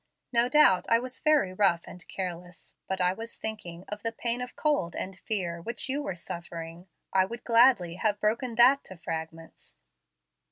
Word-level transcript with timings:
No 0.33 0.49
doubt 0.49 0.87
I 0.89 0.97
was 0.97 1.19
very 1.19 1.53
rough 1.53 1.81
and 1.85 2.07
careless, 2.07 2.73
but 2.87 2.99
I 2.99 3.13
was 3.13 3.37
thinking 3.37 3.85
of 3.87 4.01
the 4.01 4.11
pain 4.11 4.41
of 4.41 4.55
cold 4.55 4.95
and 4.95 5.19
fear 5.19 5.61
which 5.61 5.87
you 5.89 6.01
were 6.01 6.15
suffering. 6.15 6.87
I 7.13 7.25
would 7.25 7.43
gladly 7.43 7.97
have 7.97 8.19
broken 8.19 8.55
that 8.55 8.83
to 8.85 8.97
fragments." 8.97 9.77